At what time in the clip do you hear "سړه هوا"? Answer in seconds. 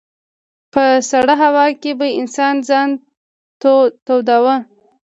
1.11-1.65